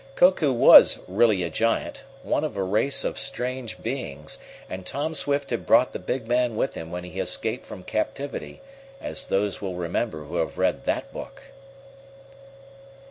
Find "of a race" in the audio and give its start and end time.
2.43-3.03